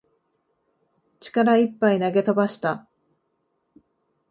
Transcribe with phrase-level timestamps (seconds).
[1.19, 2.87] 力いっぱい投げ飛ばした